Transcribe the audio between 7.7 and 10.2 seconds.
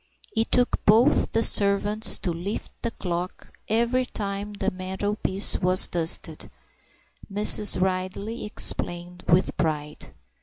Ridley explained with pride.